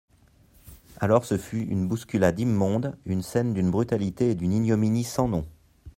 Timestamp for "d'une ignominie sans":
4.35-5.27